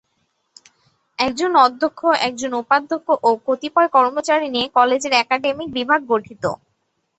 একজন 1.19 1.51
অধ্যক্ষ, 1.65 1.99
একজন 2.27 2.51
উপাধ্যক্ষ 2.61 3.07
ও 3.23 3.39
কতিপয় 3.47 3.89
কর্মচারী 3.95 4.47
নিয়ে 4.49 4.67
কলেজের 4.77 5.13
একাডেমিক 5.15 5.69
বিভাগ 5.77 5.99
গঠিত। 6.11 6.43